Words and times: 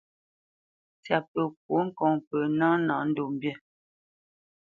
Ntsyapǝ 0.97 1.41
kwó 1.61 1.77
ŋkɔŋ 1.87 2.13
pǝ 2.27 2.37
ná 2.57 2.67
nâ 2.85 2.95
ndo 3.09 3.23
mbî. 3.33 3.51